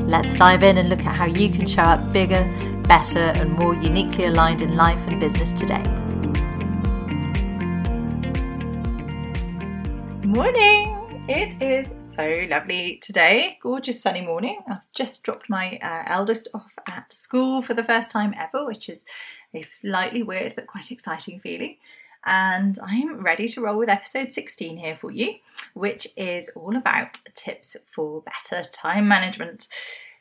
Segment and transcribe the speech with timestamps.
[0.00, 2.42] Let's dive in and look at how you can show up bigger,
[2.88, 5.82] better, and more uniquely aligned in life and business today.
[10.26, 11.02] Morning!
[11.28, 13.58] It is so lovely today.
[13.62, 14.58] Gorgeous sunny morning.
[14.68, 18.88] I've just dropped my uh, eldest off at school for the first time ever, which
[18.88, 19.04] is
[19.54, 21.76] a slightly weird but quite exciting feeling.
[22.24, 25.34] And I'm ready to roll with episode 16 here for you,
[25.74, 29.68] which is all about tips for better time management.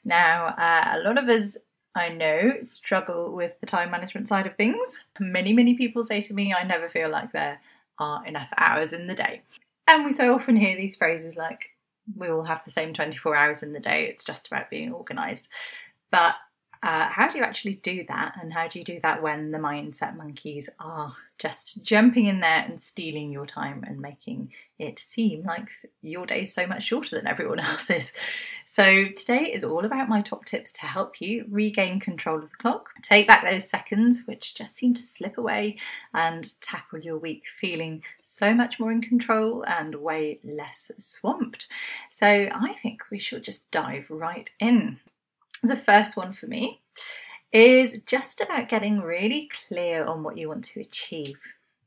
[0.04, 1.58] Now, uh, a lot of us
[1.94, 4.92] I know struggle with the time management side of things.
[5.20, 7.60] Many, many people say to me, I never feel like there
[8.00, 9.42] are enough hours in the day.
[9.88, 11.70] And we so often hear these phrases like,
[12.16, 15.50] we all have the same 24 hours in the day, it's just about being organised.
[16.12, 16.36] But
[16.84, 18.34] uh, how do you actually do that?
[18.42, 22.66] And how do you do that when the mindset monkeys are just jumping in there
[22.68, 25.70] and stealing your time and making it seem like
[26.02, 28.12] your day is so much shorter than everyone else's?
[28.66, 32.56] So, today is all about my top tips to help you regain control of the
[32.56, 35.78] clock, take back those seconds which just seem to slip away,
[36.16, 41.68] and tackle your week feeling so much more in control and way less swamped.
[42.10, 45.00] So, I think we should just dive right in.
[45.64, 46.82] The first one for me
[47.52, 51.38] is just about getting really clear on what you want to achieve.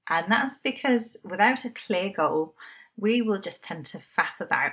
[0.08, 2.54] And that's because without a clear goal,
[2.96, 4.72] we will just tend to faff about.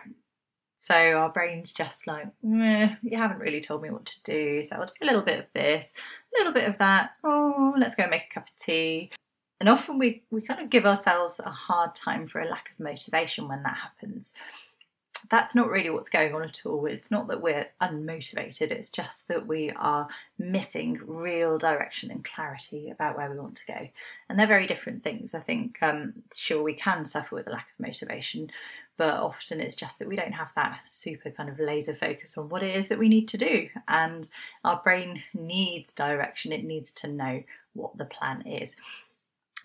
[0.77, 4.63] So our brain's just like, you haven't really told me what to do.
[4.63, 5.94] So I'll do a little bit of this,
[6.35, 7.11] a little bit of that.
[7.23, 9.11] Oh, let's go make a cup of tea.
[9.59, 12.83] And often we, we kind of give ourselves a hard time for a lack of
[12.83, 14.33] motivation when that happens
[15.29, 16.85] that's not really what's going on at all.
[16.85, 22.89] It's not that we're unmotivated, it's just that we are missing real direction and clarity
[22.89, 23.89] about where we want to go.
[24.29, 25.33] And they're very different things.
[25.33, 28.49] I think, um, sure, we can suffer with a lack of motivation,
[28.97, 32.49] but often it's just that we don't have that super kind of laser focus on
[32.49, 33.67] what it is that we need to do.
[33.88, 34.27] And
[34.63, 37.43] our brain needs direction, it needs to know
[37.73, 38.75] what the plan is.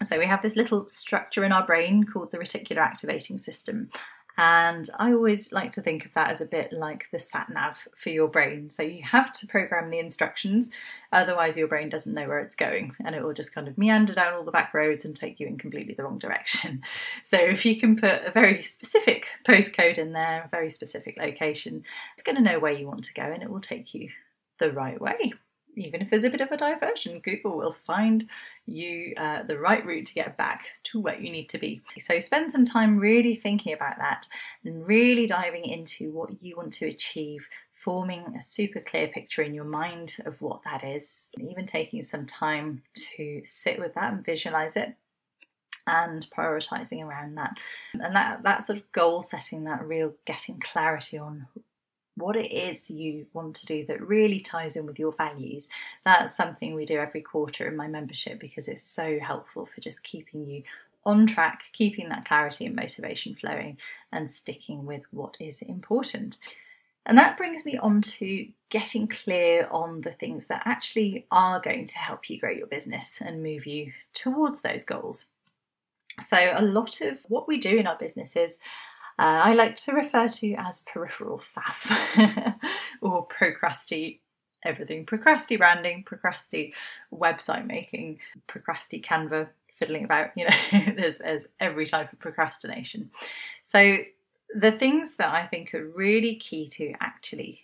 [0.03, 3.91] So we have this little structure in our brain called the reticular activating system.
[4.39, 7.79] And I always like to think of that as a bit like the sat nav
[7.97, 8.71] for your brain.
[8.71, 10.69] So you have to program the instructions,
[11.13, 14.13] otherwise, your brain doesn't know where it's going and it will just kind of meander
[14.13, 16.83] down all the back roads and take you in completely the wrong direction.
[17.25, 21.83] So if you can put a very specific postcode in there, a very specific location,
[22.13, 24.11] it's going to know where you want to go and it will take you
[24.59, 25.33] the right way
[25.77, 28.29] even if there's a bit of a diversion, Google will find
[28.65, 31.83] you uh, the right route to get back to where you need to be.
[32.01, 34.27] So spend some time really thinking about that
[34.65, 37.47] and really diving into what you want to achieve.
[37.75, 42.27] Forming a super clear picture in your mind of what that is, even taking some
[42.27, 42.83] time
[43.17, 44.97] to sit with that and visualize it
[45.87, 47.57] and prioritizing around that
[47.95, 51.47] and that that sort of goal setting that real getting clarity on
[52.17, 55.69] what it is you want to do that really ties in with your values.
[56.05, 60.03] That's something we do every quarter in my membership because it's so helpful for just
[60.03, 60.63] keeping you
[61.05, 63.77] on track, keeping that clarity and motivation flowing,
[64.13, 66.39] and sticking with what is important.
[67.07, 71.87] And that brings me on to getting clear on the things that actually are going
[71.87, 75.27] to help you grow your business and move you towards those goals.
[76.21, 78.59] So, a lot of what we do in our business is
[79.19, 82.55] uh, I like to refer to as peripheral faff
[83.01, 84.21] or procrasti
[84.65, 86.73] everything procrasti branding, procrasti
[87.13, 88.19] website making,
[88.49, 90.31] procrasti Canva fiddling about.
[90.37, 90.57] You know,
[90.97, 93.11] there's, there's every type of procrastination.
[93.65, 93.99] So,
[94.55, 97.63] the things that I think are really key to actually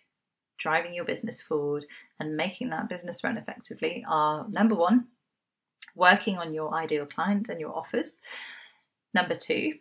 [0.58, 1.86] driving your business forward
[2.18, 5.06] and making that business run effectively are number one,
[5.94, 8.18] working on your ideal client and your offers.
[9.14, 9.74] Number two,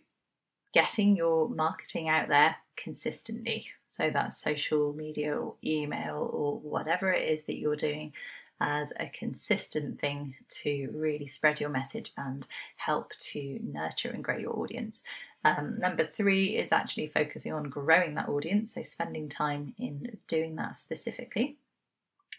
[0.74, 3.68] getting your marketing out there consistently.
[3.88, 8.14] So that's social media or email or whatever it is that you're doing
[8.62, 12.48] as a consistent thing to really spread your message and
[12.78, 15.02] help to nurture and grow your audience.
[15.44, 20.56] Um, number three is actually focusing on growing that audience, so spending time in doing
[20.58, 21.58] that specifically.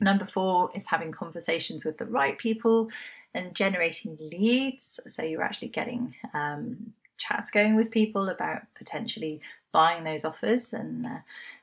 [0.01, 2.89] Number four is having conversations with the right people
[3.35, 5.01] and generating leads.
[5.09, 9.41] So you're actually getting um, chats going with people about potentially
[9.73, 11.19] buying those offers and uh,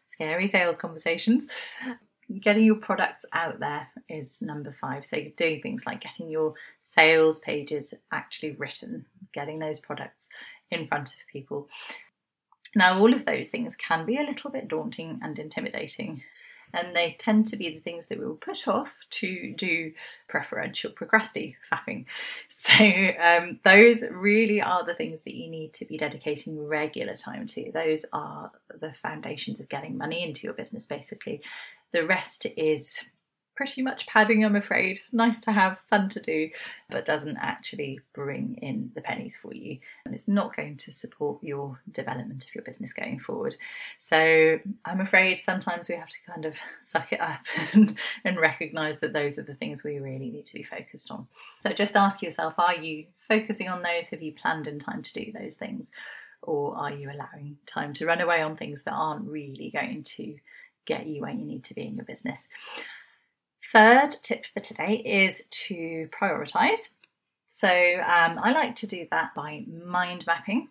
[0.07, 1.47] scary sales conversations.
[2.41, 5.05] getting your products out there is number five.
[5.05, 10.27] So doing things like getting your sales pages actually written, getting those products
[10.71, 11.67] in front of people.
[12.75, 16.21] Now, all of those things can be a little bit daunting and intimidating
[16.73, 19.91] and they tend to be the things that we will put off to do
[20.27, 21.55] preferential procrastinating.
[21.71, 22.05] Fapping.
[22.49, 22.73] So
[23.21, 27.71] um, those really are the things that you need to be dedicating regular time to.
[27.73, 31.41] Those are the foundations of getting money into your business, basically.
[31.91, 32.99] The rest is
[33.59, 35.01] pretty much padding, I'm afraid.
[35.11, 36.49] Nice to have, fun to do,
[36.89, 39.79] but doesn't actually bring in the pennies for you.
[40.05, 43.57] And it's not going to support your development of your business going forward.
[43.99, 47.41] So I'm afraid sometimes we have to kind of suck it up
[47.73, 51.27] and, and recognize that those are the things we really need to be focused on.
[51.59, 54.07] So just ask yourself are you focusing on those?
[54.07, 55.91] Have you planned in time to do those things?
[56.43, 60.37] Or are you allowing time to run away on things that aren't really going to
[60.85, 62.47] get you where you need to be in your business?
[63.71, 66.89] Third tip for today is to prioritize.
[67.45, 70.69] So um, I like to do that by mind mapping.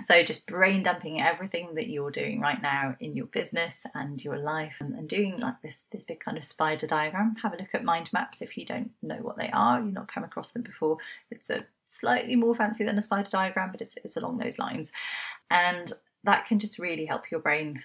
[0.00, 4.36] So just brain dumping everything that you're doing right now in your business and your
[4.36, 7.36] life and, and, doing like this this big kind of spider diagram.
[7.42, 10.12] Have a look at mind maps if you don't know what they are, you've not
[10.12, 10.98] come across them before.
[11.30, 14.92] It's a slightly more fancy than a spider diagram, but it's it's along those lines.
[15.50, 15.90] And
[16.24, 17.82] that can just really help your brain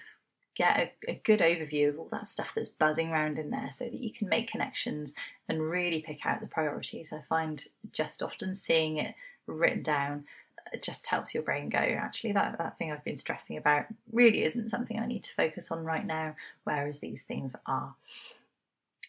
[0.54, 3.84] get a, a, good overview of all that stuff that's buzzing around in there so
[3.84, 5.12] that you can make connections
[5.48, 7.12] and really pick out the priorities.
[7.12, 9.14] I find just often seeing it
[9.46, 10.24] written down
[10.72, 14.44] uh, just helps your brain go, actually, that, that thing I've been stressing about really
[14.44, 17.94] isn't something I need to focus on right now, whereas these things are.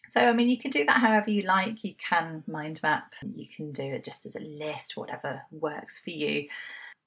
[0.06, 1.82] So, I mean, you can do that however you like.
[1.82, 6.10] You can mind map, you can do it just as a list, whatever works for
[6.10, 6.48] you.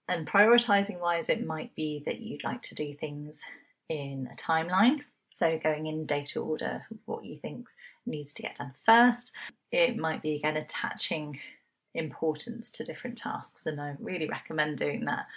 [0.09, 3.43] And prioritizing wise, it might be that you'd like to do things
[3.89, 5.01] in a timeline.
[5.31, 7.67] So, going in data order, what you think
[8.05, 9.31] needs to get done first.
[9.71, 11.39] It might be again attaching
[11.93, 15.27] importance to different tasks, and I really recommend doing that.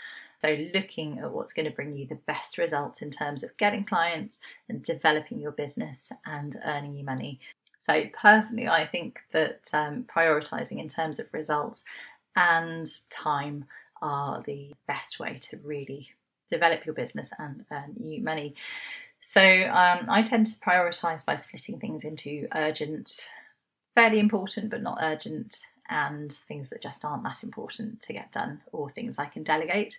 [0.41, 3.85] So, looking at what's going to bring you the best results in terms of getting
[3.85, 7.41] clients and developing your business and earning you money.
[7.79, 11.85] So, personally, I think that um, prioritizing in terms of results
[12.37, 13.67] and time
[14.01, 16.09] are the best way to really
[16.51, 18.55] develop your business and earn you money.
[19.21, 23.29] So um, I tend to prioritize by splitting things into urgent,
[23.95, 25.59] fairly important but not urgent,
[25.91, 29.99] and things that just aren't that important to get done, or things I can delegate.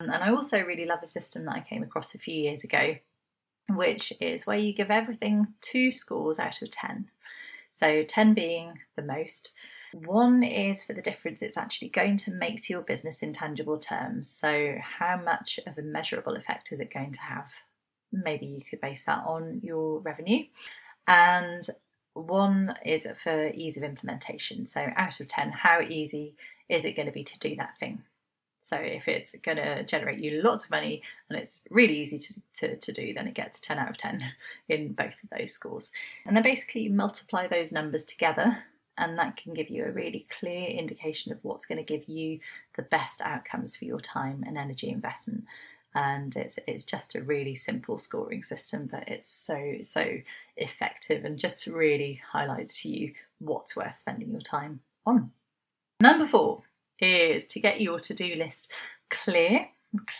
[0.00, 2.96] And I also really love a system that I came across a few years ago,
[3.68, 7.08] which is where you give everything two scores out of 10.
[7.72, 9.52] So 10 being the most,
[9.92, 13.78] one is for the difference it's actually going to make to your business in tangible
[13.78, 14.30] terms.
[14.30, 17.46] So, how much of a measurable effect is it going to have?
[18.12, 20.44] Maybe you could base that on your revenue.
[21.06, 21.66] And
[22.14, 24.66] one is for ease of implementation.
[24.66, 26.34] So, out of 10, how easy
[26.68, 28.02] is it going to be to do that thing?
[28.62, 32.34] So, if it's going to generate you lots of money and it's really easy to,
[32.58, 34.22] to, to do, then it gets 10 out of 10
[34.68, 35.90] in both of those scores.
[36.26, 38.64] And then basically multiply those numbers together
[38.98, 42.40] and that can give you a really clear indication of what's going to give you
[42.76, 45.44] the best outcomes for your time and energy investment.
[45.94, 50.06] And it's it's just a really simple scoring system but it's so so
[50.56, 55.32] effective and just really highlights to you what's worth spending your time on.
[56.00, 56.62] Number 4
[57.00, 58.70] is to get your to-do list
[59.08, 59.66] clear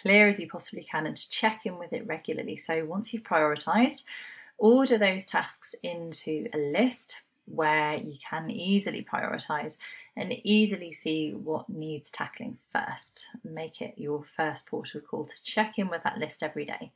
[0.02, 2.56] clear as you possibly can and to check in with it regularly.
[2.56, 4.02] So once you've prioritized
[4.58, 7.16] order those tasks into a list
[7.50, 9.76] where you can easily prioritize
[10.16, 13.26] and easily see what needs tackling first.
[13.44, 16.92] Make it your first port of call to check in with that list every day.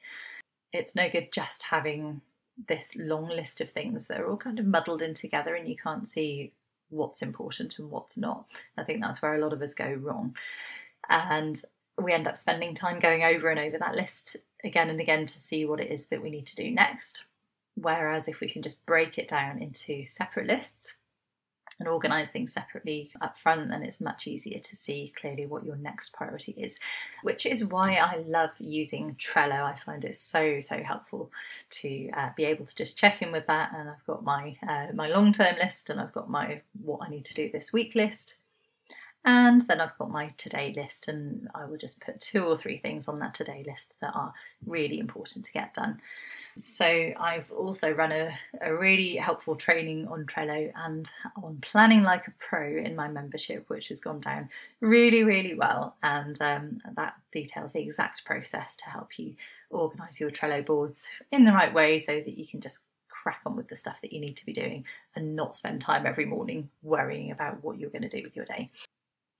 [0.72, 2.20] It's no good just having
[2.68, 5.76] this long list of things that are all kind of muddled in together and you
[5.76, 6.52] can't see
[6.90, 8.46] what's important and what's not.
[8.76, 10.36] I think that's where a lot of us go wrong.
[11.08, 11.60] And
[12.00, 15.38] we end up spending time going over and over that list again and again to
[15.38, 17.24] see what it is that we need to do next
[17.76, 20.94] Whereas if we can just break it down into separate lists
[21.80, 25.76] and organize things separately up front, then it's much easier to see clearly what your
[25.76, 26.78] next priority is,
[27.22, 29.62] which is why I love using Trello.
[29.62, 31.32] I find it so, so helpful
[31.70, 33.72] to uh, be able to just check in with that.
[33.74, 37.10] And I've got my, uh, my long term list and I've got my what I
[37.10, 38.36] need to do this week list.
[39.24, 42.78] And then I've got my today list, and I will just put two or three
[42.78, 44.34] things on that today list that are
[44.66, 46.00] really important to get done.
[46.56, 51.10] So I've also run a, a really helpful training on Trello and
[51.42, 54.50] on planning like a pro in my membership, which has gone down
[54.80, 55.96] really, really well.
[56.02, 59.34] And um, that details the exact process to help you
[59.70, 62.78] organize your Trello boards in the right way so that you can just
[63.08, 64.84] crack on with the stuff that you need to be doing
[65.16, 68.44] and not spend time every morning worrying about what you're going to do with your
[68.44, 68.70] day.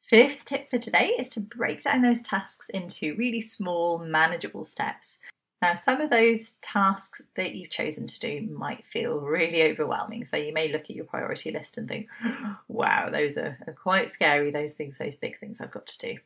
[0.08, 5.18] Fifth tip for today is to break down those tasks into really small, manageable steps.
[5.62, 10.26] Now, some of those tasks that you've chosen to do might feel really overwhelming.
[10.26, 12.08] So you may look at your priority list and think,
[12.68, 16.18] wow, those are, are quite scary, those things, those big things I've got to do.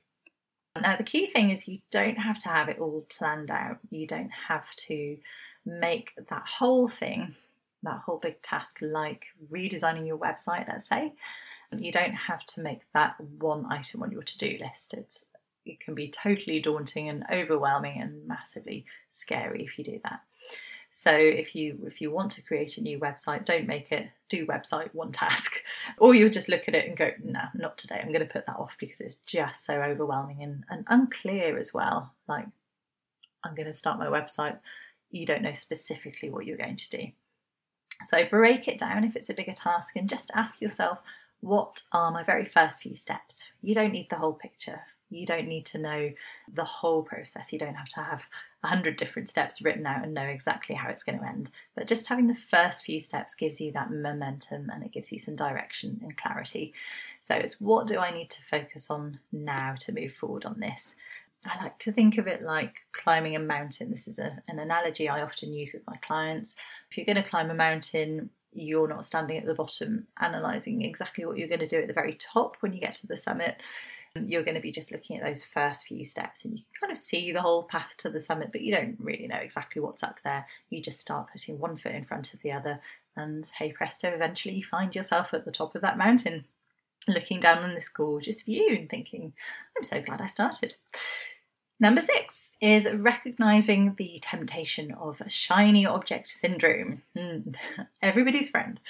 [0.80, 3.78] Now, the key thing is you don't have to have it all planned out.
[3.90, 5.16] You don't have to
[5.64, 7.36] make that whole thing,
[7.84, 11.12] that whole big task, like redesigning your website, let's say.
[11.76, 14.94] You don't have to make that one item on your to do list.
[14.94, 15.24] It's
[15.66, 20.20] it can be totally daunting and overwhelming and massively scary if you do that.
[20.90, 24.46] So if you if you want to create a new website, don't make it do
[24.46, 25.62] website one task,
[25.98, 28.00] or you'll just look at it and go, no, not today.
[28.00, 31.74] I'm going to put that off because it's just so overwhelming and, and unclear as
[31.74, 32.14] well.
[32.26, 32.46] Like
[33.44, 34.58] I'm going to start my website,
[35.10, 37.06] you don't know specifically what you're going to do.
[38.06, 40.98] So break it down if it's a bigger task and just ask yourself,
[41.40, 43.44] what are my very first few steps?
[43.62, 44.80] You don't need the whole picture.
[45.10, 46.10] You don't need to know
[46.52, 47.52] the whole process.
[47.52, 48.22] You don't have to have
[48.62, 51.50] a hundred different steps written out and know exactly how it's going to end.
[51.74, 55.18] But just having the first few steps gives you that momentum and it gives you
[55.18, 56.74] some direction and clarity.
[57.20, 60.94] So it's what do I need to focus on now to move forward on this?
[61.46, 63.90] I like to think of it like climbing a mountain.
[63.90, 66.56] This is a, an analogy I often use with my clients.
[66.90, 71.24] If you're going to climb a mountain, you're not standing at the bottom analysing exactly
[71.24, 73.56] what you're going to do at the very top when you get to the summit
[74.26, 76.90] you're going to be just looking at those first few steps and you can kind
[76.90, 80.02] of see the whole path to the summit, but you don't really know exactly what's
[80.02, 80.46] up there.
[80.70, 82.80] You just start putting one foot in front of the other,
[83.16, 86.44] and hey presto, eventually you find yourself at the top of that mountain,
[87.06, 89.32] looking down on this gorgeous view and thinking,
[89.76, 90.76] I'm so glad I started.
[91.80, 97.54] Number six is recognizing the temptation of shiny object syndrome, mm,
[98.02, 98.80] everybody's friend,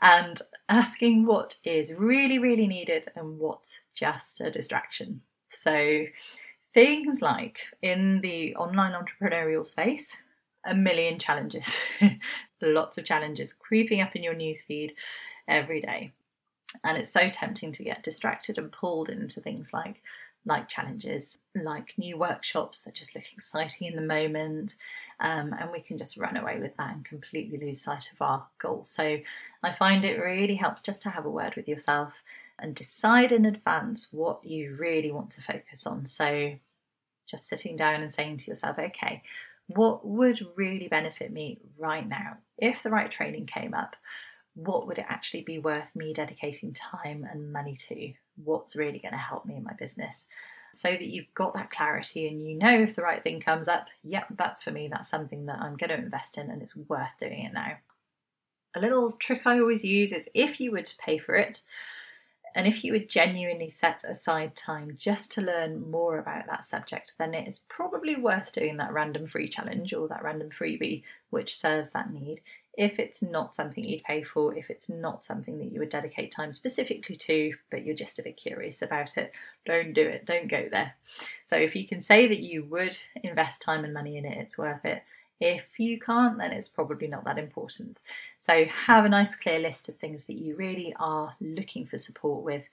[0.00, 5.22] and asking what is really, really needed and what's just a distraction.
[5.50, 6.04] So,
[6.74, 10.16] things like in the online entrepreneurial space,
[10.64, 11.66] a million challenges,
[12.62, 14.92] lots of challenges creeping up in your newsfeed
[15.48, 16.12] every day.
[16.84, 20.02] And it's so tempting to get distracted and pulled into things like
[20.48, 24.74] like challenges, like new workshops that just look exciting in the moment,
[25.20, 28.46] um, and we can just run away with that and completely lose sight of our
[28.58, 28.90] goals.
[28.90, 29.18] So
[29.62, 32.12] I find it really helps just to have a word with yourself
[32.58, 36.06] and decide in advance what you really want to focus on.
[36.06, 36.54] So
[37.28, 39.22] just sitting down and saying to yourself, okay,
[39.68, 42.38] what would really benefit me right now?
[42.56, 43.96] If the right training came up,
[44.58, 48.12] what would it actually be worth me dedicating time and money to?
[48.42, 50.26] What's really going to help me in my business?
[50.74, 53.86] So that you've got that clarity and you know if the right thing comes up,
[54.02, 57.08] yep, that's for me, that's something that I'm going to invest in and it's worth
[57.20, 57.74] doing it now.
[58.74, 61.62] A little trick I always use is if you would pay for it,
[62.54, 67.14] and if you would genuinely set aside time just to learn more about that subject,
[67.18, 71.56] then it is probably worth doing that random free challenge or that random freebie which
[71.56, 72.40] serves that need.
[72.76, 76.30] If it's not something you'd pay for, if it's not something that you would dedicate
[76.30, 79.32] time specifically to, but you're just a bit curious about it,
[79.66, 80.94] don't do it, don't go there.
[81.44, 84.58] So if you can say that you would invest time and money in it, it's
[84.58, 85.02] worth it.
[85.40, 88.00] If you can't, then it's probably not that important.
[88.40, 92.44] So have a nice clear list of things that you really are looking for support
[92.44, 92.64] with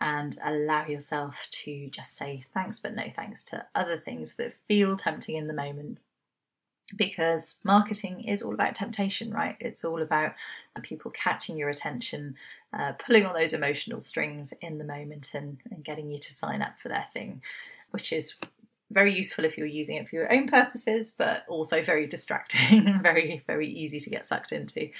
[0.00, 4.96] and allow yourself to just say thanks but no thanks to other things that feel
[4.96, 6.00] tempting in the moment.
[6.96, 9.56] Because marketing is all about temptation, right?
[9.60, 10.34] It's all about
[10.82, 12.34] people catching your attention,
[12.76, 16.60] uh, pulling on those emotional strings in the moment, and, and getting you to sign
[16.60, 17.40] up for their thing,
[17.92, 18.34] which is
[18.92, 23.02] very useful if you're using it for your own purposes, but also very distracting and
[23.02, 24.90] very, very easy to get sucked into.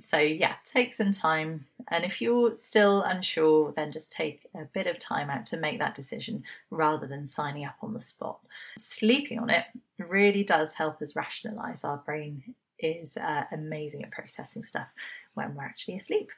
[0.00, 1.66] So, yeah, take some time.
[1.88, 5.78] And if you're still unsure, then just take a bit of time out to make
[5.78, 8.40] that decision rather than signing up on the spot.
[8.78, 9.64] Sleeping on it
[9.98, 11.84] really does help us rationalize.
[11.84, 14.88] Our brain is uh, amazing at processing stuff
[15.34, 16.30] when we're actually asleep.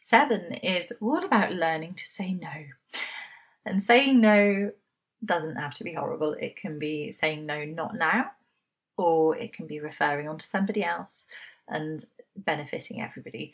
[0.00, 2.64] Seven is all about learning to say no.
[3.64, 4.72] And saying no
[5.24, 6.34] doesn't have to be horrible.
[6.34, 8.30] It can be saying no, not now,
[8.96, 11.26] or it can be referring on to somebody else
[11.68, 12.04] and
[12.36, 13.52] benefiting everybody.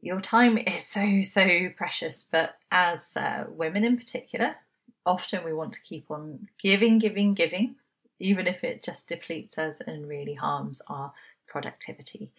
[0.00, 4.56] Your time is so, so precious, but as uh, women in particular,
[5.04, 7.76] often we want to keep on giving, giving, giving,
[8.18, 11.12] even if it just depletes us and really harms our
[11.48, 12.30] productivity.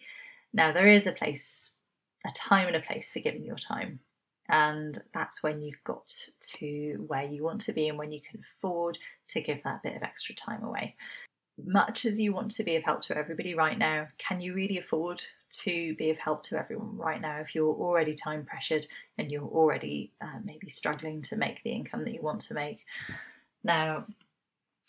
[0.52, 1.70] Now, there is a place,
[2.26, 4.00] a time and a place for giving your time
[4.48, 8.40] and that's when you've got to where you want to be and when you can
[8.56, 10.96] afford to give that bit of extra time away.
[11.64, 14.78] much as you want to be of help to everybody right now, can you really
[14.78, 18.86] afford to be of help to everyone right now if you're already time pressured
[19.16, 22.84] and you're already uh, maybe struggling to make the income that you want to make?
[23.64, 24.06] Now,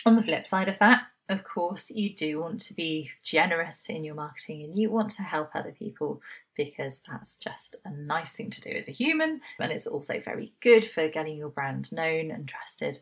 [0.06, 4.04] on the flip side of that, of course, you do want to be generous in
[4.04, 6.22] your marketing and you want to help other people
[6.58, 10.52] because that's just a nice thing to do as a human and it's also very
[10.60, 12.98] good for getting your brand known and trusted.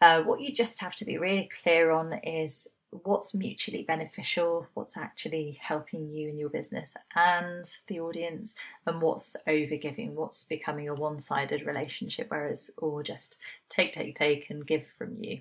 [0.00, 2.66] Uh, what you just have to be really clear on is
[3.04, 8.54] what's mutually beneficial, what's actually helping you and your business and the audience,
[8.86, 13.36] and what's overgiving, what's becoming a one sided relationship where it's all just
[13.68, 15.40] take, take, take and give from you.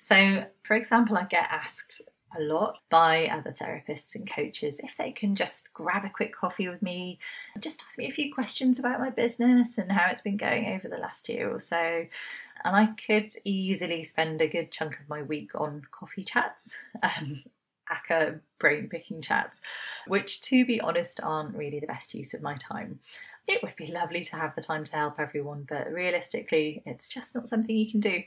[0.00, 2.02] So, for example, I get asked
[2.36, 6.68] a lot by other therapists and coaches if they can just grab a quick coffee
[6.68, 7.18] with me
[7.54, 10.66] and just ask me a few questions about my business and how it's been going
[10.66, 12.04] over the last year or so.
[12.64, 16.72] And I could easily spend a good chunk of my week on coffee chats.
[17.02, 17.42] Um,
[17.90, 19.62] ACCA brain picking chats,
[20.06, 22.98] which to be honest aren't really the best use of my time.
[23.46, 27.34] It would be lovely to have the time to help everyone, but realistically, it's just
[27.34, 28.22] not something you can do.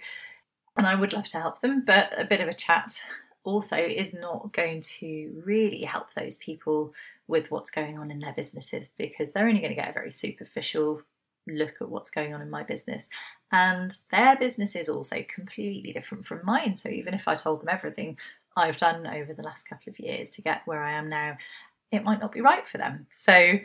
[0.77, 2.99] And I would love to help them, but a bit of a chat
[3.43, 6.93] also is not going to really help those people
[7.27, 10.11] with what's going on in their businesses because they're only going to get a very
[10.11, 11.01] superficial
[11.47, 13.09] look at what's going on in my business.
[13.51, 16.75] And their business is also completely different from mine.
[16.75, 18.17] So even if I told them everything
[18.55, 21.37] I've done over the last couple of years to get where I am now,
[21.91, 23.07] it might not be right for them.
[23.09, 23.57] So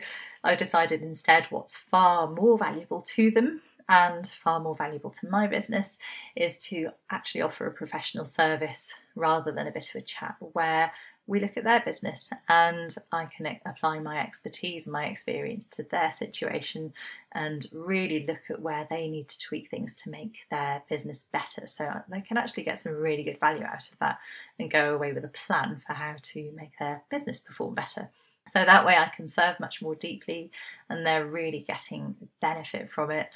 [0.43, 5.47] I decided instead what's far more valuable to them and far more valuable to my
[5.47, 5.97] business
[6.35, 10.91] is to actually offer a professional service rather than a bit of a chat where
[11.27, 16.11] we look at their business and I can apply my expertise my experience to their
[16.11, 16.93] situation
[17.33, 21.67] and really look at where they need to tweak things to make their business better.
[21.67, 24.19] So they can actually get some really good value out of that
[24.57, 28.09] and go away with a plan for how to make their business perform better.
[28.47, 30.51] So that way I can serve much more deeply
[30.89, 33.27] and they're really getting benefit from it.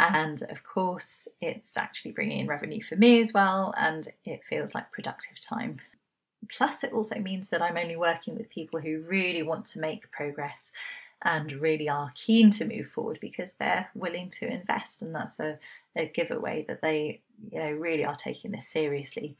[0.00, 4.74] And of course, it's actually bringing in revenue for me as well, and it feels
[4.74, 5.78] like productive time.
[6.48, 10.10] Plus, it also means that I'm only working with people who really want to make
[10.10, 10.72] progress
[11.22, 15.58] and really are keen to move forward because they're willing to invest, and that's a,
[15.94, 17.20] a giveaway that they,
[17.52, 19.36] you know, really are taking this seriously.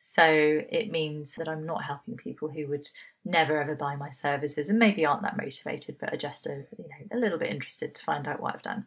[0.00, 2.88] So it means that I'm not helping people who would
[3.24, 6.84] never ever buy my services and maybe aren't that motivated, but are just a, you
[6.88, 8.86] know, a little bit interested to find out what I've done.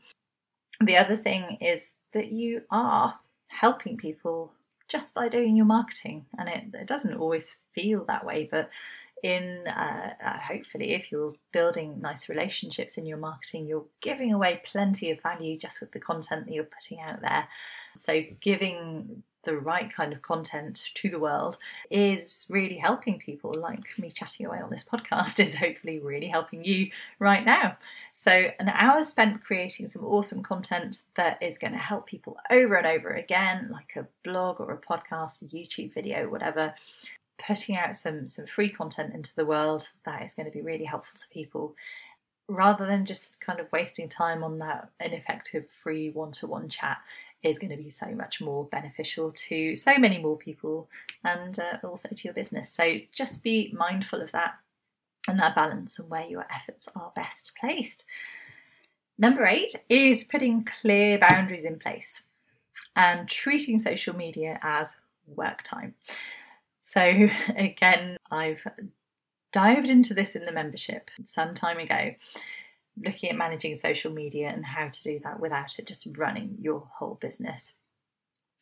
[0.81, 4.53] The other thing is that you are helping people
[4.87, 8.69] just by doing your marketing, and it, it doesn't always feel that way, but
[9.23, 14.61] in uh, uh, hopefully if you're building nice relationships in your marketing you're giving away
[14.63, 17.47] plenty of value just with the content that you're putting out there.
[17.99, 21.57] So giving the right kind of content to the world
[21.89, 26.63] is really helping people like me chatting away on this podcast is hopefully really helping
[26.63, 27.77] you right now.
[28.13, 32.75] So an hour spent creating some awesome content that is going to help people over
[32.75, 36.73] and over again like a blog or a podcast a youtube video whatever
[37.45, 40.85] putting out some some free content into the world that is going to be really
[40.85, 41.75] helpful to people
[42.49, 46.97] rather than just kind of wasting time on that ineffective free one-to-one chat
[47.43, 50.89] is going to be so much more beneficial to so many more people
[51.23, 52.71] and uh, also to your business.
[52.71, 54.55] So just be mindful of that
[55.27, 58.05] and that balance and where your efforts are best placed.
[59.17, 62.21] Number eight is putting clear boundaries in place
[62.95, 64.95] and treating social media as
[65.27, 65.95] work time.
[66.81, 67.01] So,
[67.55, 68.61] again, I've
[69.51, 72.15] dived into this in the membership some time ago
[73.03, 76.87] looking at managing social media and how to do that without it just running your
[76.97, 77.73] whole business.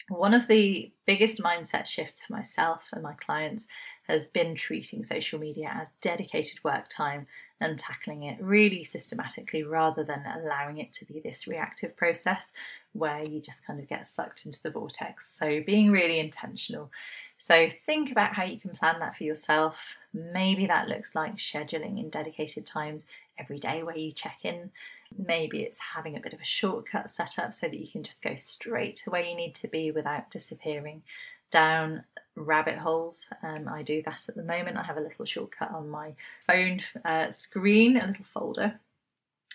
[0.07, 3.65] One of the biggest mindset shifts for myself and my clients
[4.07, 7.25] has been treating social media as dedicated work time
[7.59, 12.53] and tackling it really systematically rather than allowing it to be this reactive process
[12.93, 15.35] where you just kind of get sucked into the vortex.
[15.35, 16.91] So, being really intentional.
[17.39, 19.77] So, think about how you can plan that for yourself.
[20.13, 24.71] Maybe that looks like scheduling in dedicated times every day where you check in.
[25.17, 28.21] Maybe it's having a bit of a shortcut set up so that you can just
[28.21, 31.03] go straight to where you need to be without disappearing
[31.51, 32.03] down
[32.35, 33.27] rabbit holes.
[33.43, 34.77] Um, I do that at the moment.
[34.77, 36.13] I have a little shortcut on my
[36.45, 38.79] phone uh, screen, a little folder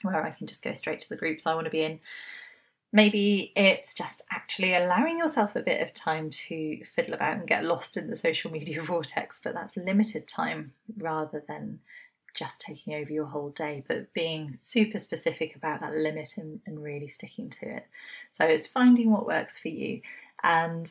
[0.03, 2.01] where I can just go straight to the groups I want to be in.
[2.93, 7.65] Maybe it's just actually allowing yourself a bit of time to fiddle about and get
[7.65, 11.81] lost in the social media vortex, but that's limited time rather than
[12.35, 16.83] just taking over your whole day, but being super specific about that limit and, and
[16.83, 17.87] really sticking to it.
[18.33, 20.01] So it's finding what works for you.
[20.43, 20.91] And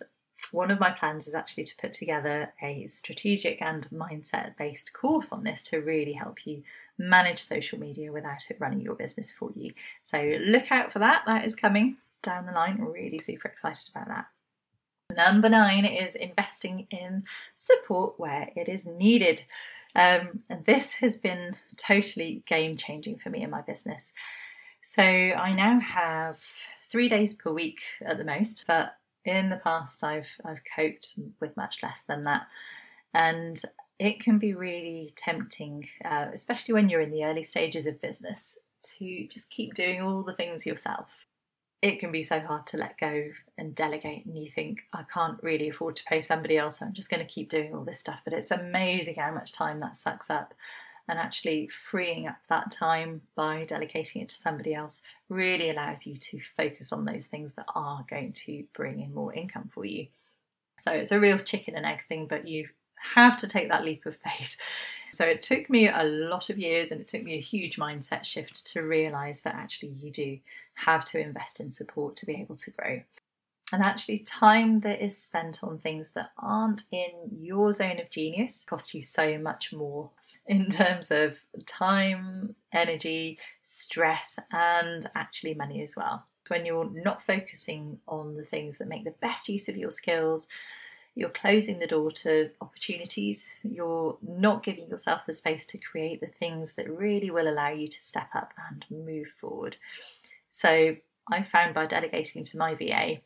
[0.52, 5.32] one of my plans is actually to put together a strategic and mindset based course
[5.32, 6.64] on this to really help you
[6.98, 9.74] manage social media without it running your business for you.
[10.04, 11.24] So look out for that.
[11.26, 12.80] That is coming down the line.
[12.80, 14.26] Really super excited about that.
[15.16, 17.24] Number nine is investing in
[17.58, 19.44] support where it is needed.
[19.96, 24.12] Um, and this has been totally game changing for me in my business.
[24.82, 26.40] So I now have
[26.92, 31.58] three days per week at the most, but in the past I've I've coped with
[31.58, 32.44] much less than that,
[33.14, 33.62] and
[34.00, 38.58] it can be really tempting, uh, especially when you're in the early stages of business,
[38.98, 41.10] to just keep doing all the things yourself.
[41.82, 45.42] It can be so hard to let go and delegate, and you think, I can't
[45.42, 48.00] really afford to pay somebody else, so I'm just going to keep doing all this
[48.00, 48.20] stuff.
[48.26, 50.54] But it's amazing how much time that sucks up
[51.08, 56.18] and actually freeing up that time by delegating it to somebody else really allows you
[56.18, 60.08] to focus on those things that are going to bring in more income for you.
[60.82, 62.68] So it's a real chicken and egg thing, but you
[63.16, 64.52] have to take that leap of faith.
[65.12, 68.24] So it took me a lot of years and it took me a huge mindset
[68.24, 70.40] shift to realize that actually you do
[70.76, 73.02] have to invest in support to be able to grow.
[73.72, 78.66] And actually, time that is spent on things that aren't in your zone of genius
[78.68, 80.10] costs you so much more
[80.48, 81.36] in terms of
[81.68, 86.26] time, energy, stress, and actually money as well.
[86.48, 90.48] When you're not focusing on the things that make the best use of your skills,
[91.20, 96.32] you're closing the door to opportunities, you're not giving yourself the space to create the
[96.40, 99.76] things that really will allow you to step up and move forward.
[100.52, 100.96] So,
[101.32, 103.20] I found by delegating to my VA,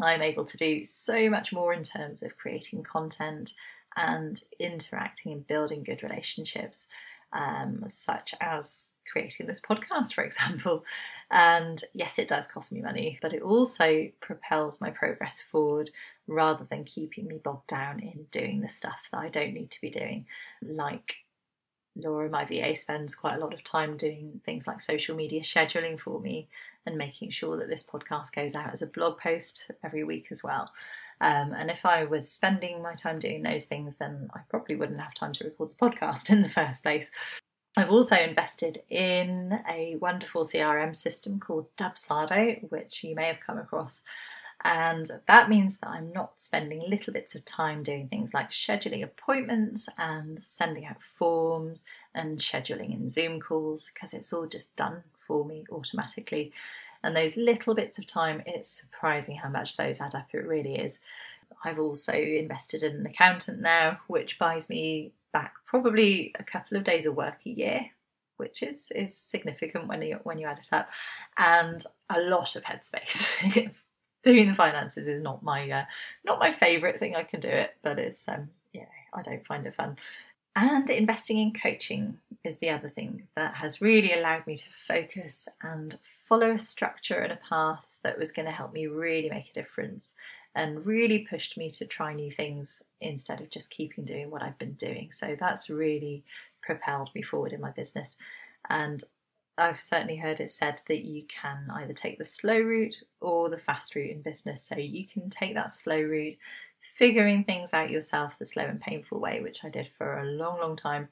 [0.00, 3.54] I'm able to do so much more in terms of creating content
[3.96, 6.86] and interacting and building good relationships,
[7.32, 10.84] um, such as creating this podcast, for example.
[11.30, 15.90] And yes, it does cost me money, but it also propels my progress forward
[16.26, 19.80] rather than keeping me bogged down in doing the stuff that I don't need to
[19.80, 20.26] be doing,
[20.62, 21.16] like
[21.96, 25.98] Laura, my VA, spends quite a lot of time doing things like social media scheduling
[25.98, 26.48] for me
[26.84, 30.42] and making sure that this podcast goes out as a blog post every week as
[30.42, 30.70] well.
[31.20, 35.00] Um, and if I was spending my time doing those things, then I probably wouldn't
[35.00, 37.10] have time to record the podcast in the first place.
[37.76, 43.58] I've also invested in a wonderful CRM system called Dubsado, which you may have come
[43.58, 44.00] across.
[44.64, 49.02] And that means that I'm not spending little bits of time doing things like scheduling
[49.04, 51.84] appointments and sending out forms
[52.14, 56.52] and scheduling in Zoom calls because it's all just done for me automatically.
[57.02, 60.28] And those little bits of time, it's surprising how much those add up.
[60.32, 60.98] It really is.
[61.64, 66.84] I've also invested in an accountant now, which buys me back probably a couple of
[66.84, 67.86] days of work a year,
[68.36, 70.88] which is is significant when you when you add it up,
[71.36, 73.70] and a lot of headspace.
[74.22, 75.84] Doing the finances is not my uh,
[76.24, 77.14] not my favourite thing.
[77.14, 79.96] I can do it, but it's um yeah I don't find it fun.
[80.56, 85.48] And investing in coaching is the other thing that has really allowed me to focus
[85.62, 89.50] and follow a structure and a path that was going to help me really make
[89.50, 90.14] a difference
[90.56, 94.58] and really pushed me to try new things instead of just keeping doing what I've
[94.58, 95.10] been doing.
[95.12, 96.24] So that's really
[96.62, 98.16] propelled me forward in my business.
[98.70, 99.04] And
[99.58, 103.58] I've certainly heard it said that you can either take the slow route or the
[103.58, 104.62] fast route in business.
[104.62, 106.38] So you can take that slow route,
[106.96, 110.58] figuring things out yourself the slow and painful way, which I did for a long,
[110.58, 111.08] long time.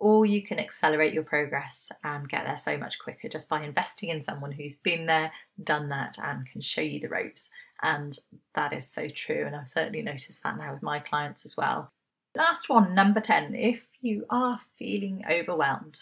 [0.00, 4.10] Or you can accelerate your progress and get there so much quicker just by investing
[4.10, 5.32] in someone who's been there,
[5.64, 7.50] done that, and can show you the ropes.
[7.82, 8.18] And
[8.54, 9.44] that is so true.
[9.46, 11.90] And I've certainly noticed that now with my clients as well.
[12.36, 13.54] Last one, number 10.
[13.54, 16.00] If you are feeling overwhelmed,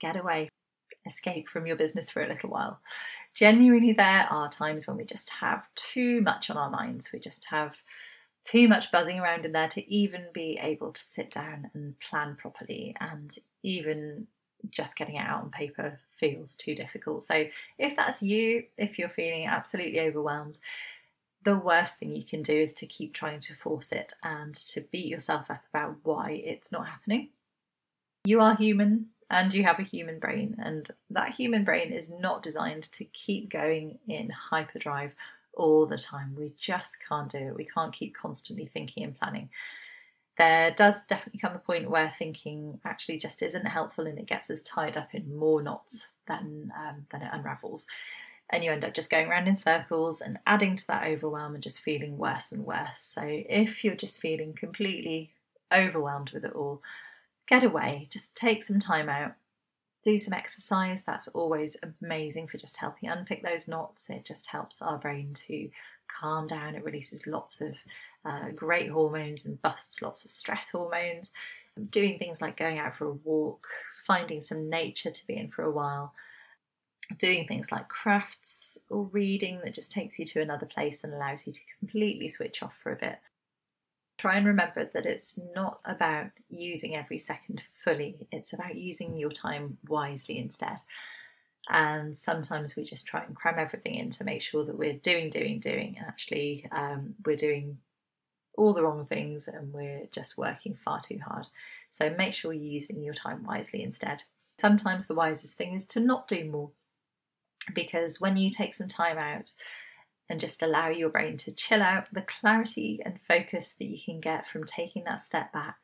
[0.00, 0.48] get away,
[1.06, 2.80] escape from your business for a little while.
[3.34, 7.10] Genuinely, there are times when we just have too much on our minds.
[7.12, 7.74] We just have
[8.44, 12.36] too much buzzing around in there to even be able to sit down and plan
[12.36, 14.26] properly and even
[14.70, 17.24] just getting it out on paper feels too difficult.
[17.24, 17.46] So
[17.78, 20.58] if that's you, if you're feeling absolutely overwhelmed,
[21.44, 24.80] the worst thing you can do is to keep trying to force it and to
[24.80, 27.28] beat yourself up about why it's not happening.
[28.24, 32.42] You are human and you have a human brain, and that human brain is not
[32.42, 35.12] designed to keep going in hyperdrive
[35.54, 36.34] all the time.
[36.38, 37.56] We just can't do it.
[37.56, 39.48] We can't keep constantly thinking and planning.
[40.36, 44.50] There does definitely come a point where thinking actually just isn't helpful and it gets
[44.50, 47.86] us tied up in more knots than, um, than it unravels.
[48.50, 51.62] And you end up just going around in circles and adding to that overwhelm and
[51.62, 53.00] just feeling worse and worse.
[53.00, 55.30] So if you're just feeling completely
[55.72, 56.82] overwhelmed with it all,
[57.46, 59.32] get away, just take some time out,
[60.02, 61.02] do some exercise.
[61.06, 64.10] That's always amazing for just helping unpick those knots.
[64.10, 65.70] It just helps our brain to
[66.08, 66.74] calm down.
[66.74, 67.74] It releases lots of
[68.24, 71.32] uh, great hormones and busts lots of stress hormones.
[71.90, 73.66] Doing things like going out for a walk,
[74.06, 76.14] finding some nature to be in for a while,
[77.18, 81.46] doing things like crafts or reading that just takes you to another place and allows
[81.46, 83.18] you to completely switch off for a bit.
[84.18, 89.30] Try and remember that it's not about using every second fully, it's about using your
[89.30, 90.76] time wisely instead.
[91.68, 95.30] And sometimes we just try and cram everything in to make sure that we're doing,
[95.30, 97.78] doing, doing, actually um, we're doing
[98.56, 101.46] all the wrong things and we're just working far too hard.
[101.90, 104.22] So make sure you're using your time wisely instead.
[104.58, 106.70] Sometimes the wisest thing is to not do more
[107.74, 109.52] because when you take some time out
[110.28, 114.20] and just allow your brain to chill out, the clarity and focus that you can
[114.20, 115.76] get from taking that step back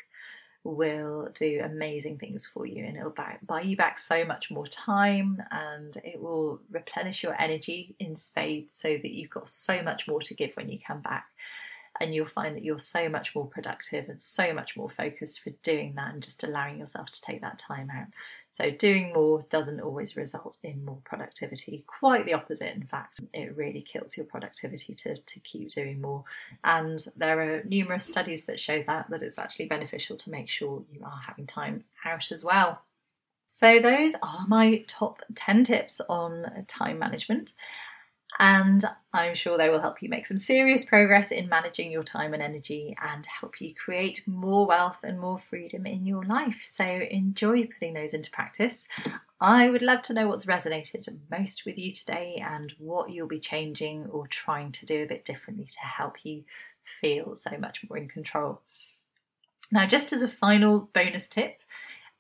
[0.62, 5.42] will do amazing things for you and it'll buy, you back so much more time
[5.50, 10.20] and it will replenish your energy in spades so that you've got so much more
[10.20, 11.26] to give when you come back
[12.00, 15.50] and you'll find that you're so much more productive and so much more focused for
[15.62, 18.06] doing that and just allowing yourself to take that time out.
[18.50, 21.84] So, doing more doesn't always result in more productivity.
[21.86, 26.24] Quite the opposite, in fact, it really kills your productivity to, to keep doing more.
[26.64, 30.82] And there are numerous studies that show that, that it's actually beneficial to make sure
[30.90, 32.80] you are having time out as well.
[33.52, 37.52] So, those are my top 10 tips on time management
[38.38, 42.32] and I'm sure they will help you make some serious progress in managing your time
[42.32, 46.60] and energy and help you create more wealth and more freedom in your life.
[46.62, 48.86] So enjoy putting those into practice.
[49.40, 53.40] I would love to know what's resonated most with you today and what you'll be
[53.40, 56.44] changing or trying to do a bit differently to help you
[57.00, 58.60] feel so much more in control.
[59.72, 61.60] Now, just as a final bonus tip,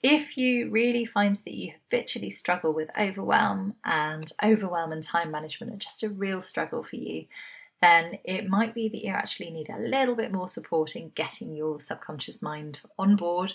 [0.02, 5.72] if you really find that you habitually struggle with overwhelm and overwhelm and time management
[5.72, 7.26] are just a real struggle for you,
[7.82, 11.54] then it might be that you actually need a little bit more support in getting
[11.54, 13.54] your subconscious mind on board.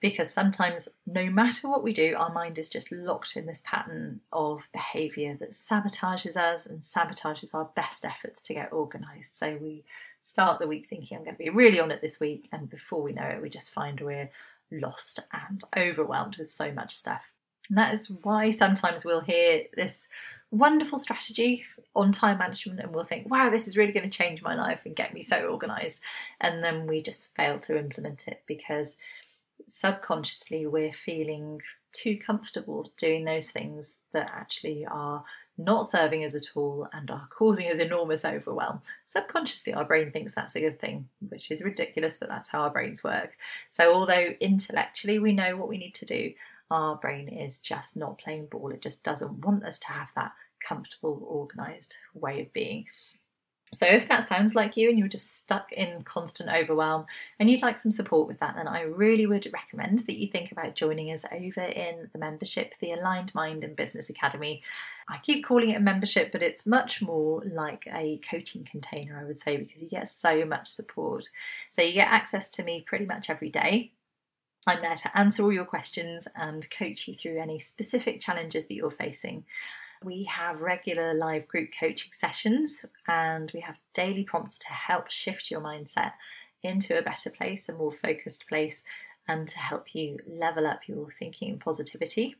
[0.00, 4.20] Because sometimes, no matter what we do, our mind is just locked in this pattern
[4.32, 9.38] of behaviour that sabotages us and sabotages our best efforts to get organised.
[9.38, 9.84] So we
[10.22, 13.00] start the week thinking, I'm going to be really on it this week, and before
[13.00, 14.30] we know it, we just find we're
[14.72, 17.22] lost and overwhelmed with so much stuff.
[17.68, 20.08] And that is why sometimes we'll hear this
[20.50, 24.42] wonderful strategy on time management and we'll think, wow, this is really going to change
[24.42, 26.00] my life and get me so organized.
[26.40, 28.96] And then we just fail to implement it because
[29.66, 31.60] subconsciously we're feeling
[31.92, 35.24] too comfortable doing those things that actually are
[35.58, 38.80] not serving us at all and are causing us enormous overwhelm.
[39.06, 42.70] Subconsciously, our brain thinks that's a good thing, which is ridiculous, but that's how our
[42.70, 43.36] brains work.
[43.70, 46.32] So, although intellectually we know what we need to do,
[46.70, 48.70] our brain is just not playing ball.
[48.70, 50.32] It just doesn't want us to have that
[50.66, 52.86] comfortable, organized way of being.
[53.74, 57.06] So, if that sounds like you and you're just stuck in constant overwhelm
[57.38, 60.52] and you'd like some support with that, then I really would recommend that you think
[60.52, 64.62] about joining us over in the membership, the Aligned Mind and Business Academy.
[65.08, 69.24] I keep calling it a membership, but it's much more like a coaching container, I
[69.24, 71.30] would say, because you get so much support.
[71.70, 73.92] So, you get access to me pretty much every day.
[74.66, 78.74] I'm there to answer all your questions and coach you through any specific challenges that
[78.74, 79.44] you're facing.
[80.04, 85.50] We have regular live group coaching sessions and we have daily prompts to help shift
[85.50, 86.12] your mindset
[86.62, 88.82] into a better place, a more focused place,
[89.28, 92.36] and to help you level up your thinking and positivity.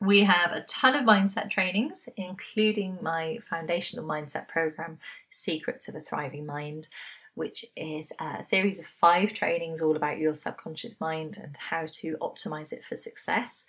[0.00, 4.98] We have a ton of mindset trainings, including my foundational mindset program,
[5.30, 6.88] Secrets of a Thriving Mind,
[7.34, 12.16] which is a series of five trainings all about your subconscious mind and how to
[12.20, 13.66] optimize it for success.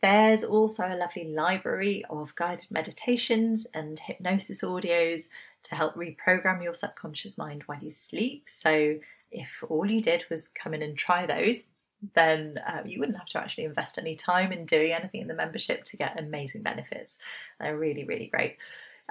[0.00, 5.22] There's also a lovely library of guided meditations and hypnosis audios
[5.64, 8.44] to help reprogram your subconscious mind while you sleep.
[8.48, 8.98] So,
[9.30, 11.66] if all you did was come in and try those,
[12.14, 15.34] then uh, you wouldn't have to actually invest any time in doing anything in the
[15.34, 17.18] membership to get amazing benefits.
[17.58, 18.56] They're really, really great.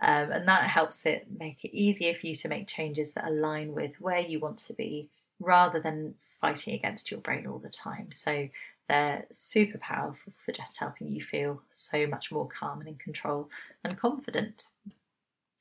[0.02, 3.73] Um, and that helps it make it easier for you to make changes that align
[3.73, 8.12] with where you want to be rather than fighting against your brain all the time.
[8.12, 8.47] So
[8.88, 13.50] they're super powerful for just helping you feel so much more calm and in control
[13.84, 14.67] and confident.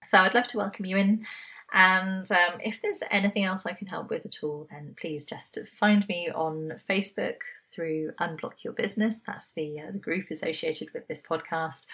[0.03, 1.25] So I'd love to welcome you in.
[1.73, 5.57] And um, if there's anything else I can help with at all, then please just
[5.79, 7.35] find me on Facebook
[7.73, 9.19] through Unblock Your Business.
[9.25, 11.85] That's the uh, the group associated with this podcast.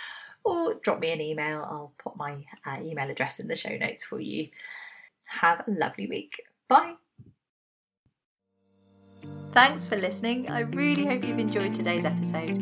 [0.44, 1.60] Or drop me an email.
[1.64, 4.50] I'll put my uh, email address in the show notes for you.
[5.26, 6.42] Have a lovely week.
[6.70, 6.94] Bye.
[9.52, 10.50] Thanks for listening.
[10.50, 12.60] I really hope you've enjoyed today's episode.